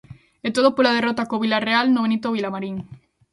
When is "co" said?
1.29-1.41